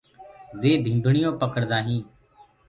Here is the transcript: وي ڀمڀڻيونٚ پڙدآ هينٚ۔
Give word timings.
وي 0.59 0.71
ڀمڀڻيونٚ 0.83 1.37
پڙدآ 1.53 1.77
هينٚ۔ 1.87 2.07